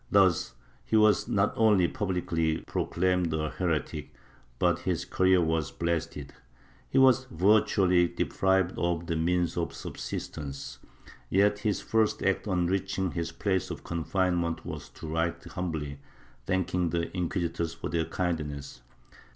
[0.09, 4.11] Thus he was not only publicly pro claimed a heretic,
[4.57, 6.33] but his career was blasted,
[6.89, 10.79] he was virtually deprived of the means of subsistence,
[11.29, 15.99] yet his first act on reaching his place of confinement was to write humbly
[16.47, 18.81] thanking the inquisitors for their kindness.